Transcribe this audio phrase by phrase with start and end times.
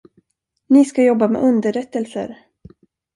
[0.69, 2.35] Ni ska jobba med underrättelser.